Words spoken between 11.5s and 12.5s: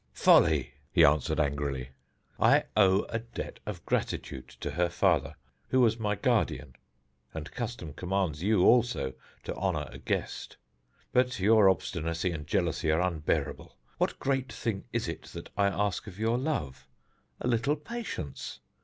obstinacy and